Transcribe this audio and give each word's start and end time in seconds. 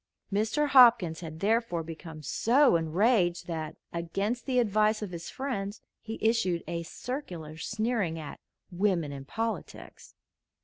Mr. 0.33 0.69
Hopkins 0.69 1.19
had 1.19 1.41
therefore 1.41 1.83
become 1.83 2.23
so 2.23 2.75
enraged 2.75 3.45
that, 3.45 3.75
against 3.93 4.47
the 4.47 4.57
advice 4.57 5.03
of 5.03 5.11
his 5.11 5.29
friends, 5.29 5.79
he 6.01 6.17
issued 6.23 6.63
a 6.67 6.81
circular 6.81 7.55
sneering 7.55 8.17
at 8.17 8.39
"Women 8.71 9.11
in 9.11 9.25
Politics." 9.25 10.15